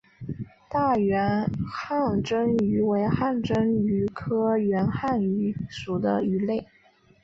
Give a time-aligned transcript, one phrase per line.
[0.67, 6.65] 大圆颌针鱼为颌针鱼科圆颌针鱼属的鱼类。